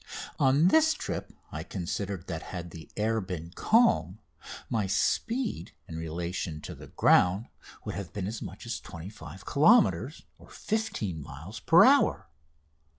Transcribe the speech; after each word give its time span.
On 0.39 0.69
this 0.69 0.95
trip 0.95 1.31
I 1.51 1.61
considered 1.61 2.25
that 2.25 2.41
had 2.41 2.71
the 2.71 2.89
air 2.97 3.21
been 3.21 3.51
calm 3.51 4.17
my 4.67 4.87
speed 4.87 5.73
in 5.87 5.95
relation 5.95 6.59
to 6.61 6.73
the 6.73 6.87
ground 6.87 7.49
would 7.85 7.93
have 7.93 8.11
been 8.11 8.25
as 8.25 8.41
much 8.41 8.65
as 8.65 8.79
25 8.79 9.45
kilometres 9.45 10.23
(15 10.49 11.21
miles) 11.21 11.59
per 11.59 11.85
hour. 11.85 12.27